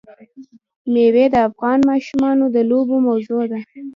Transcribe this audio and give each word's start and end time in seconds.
مېوې 0.91 1.25
د 1.31 1.35
افغان 1.49 1.79
ماشومانو 1.89 2.45
د 2.55 2.57
لوبو 2.69 2.95
موضوع 3.07 3.43
ده. 3.51 3.59